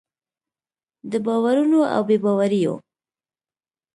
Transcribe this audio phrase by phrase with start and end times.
[1.11, 2.73] د باورونو او بې باوریو